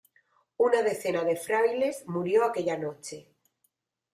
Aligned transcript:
Una 0.67 0.79
decena 0.87 1.21
de 1.27 1.35
frailes 1.43 2.01
murió 2.07 2.43
aquella 2.45 2.75
noche. 2.75 3.25